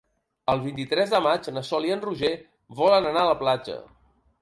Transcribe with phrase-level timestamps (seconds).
[0.53, 2.35] El vint-i-tres de maig na Sol i en Roger
[2.83, 3.83] volen anar a la platja.